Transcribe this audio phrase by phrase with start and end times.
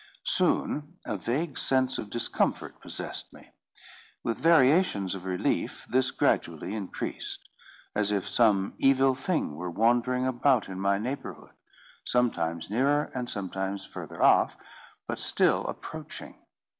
[0.25, 3.51] Soon a vague sense of discomfort possessed me.
[4.23, 7.47] With variations of relief, this gradually increased;
[7.95, 11.51] as if some evil thing were wandering about in my neighbourhood,
[12.03, 14.57] sometimes nearer and sometimes further off,
[15.07, 16.39] but still approaching.